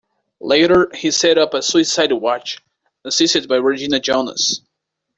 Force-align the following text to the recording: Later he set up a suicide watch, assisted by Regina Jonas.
Later 0.39 0.89
he 0.95 1.11
set 1.11 1.37
up 1.37 1.53
a 1.53 1.61
suicide 1.61 2.11
watch, 2.11 2.57
assisted 3.05 3.47
by 3.47 3.57
Regina 3.57 3.99
Jonas. 3.99 4.61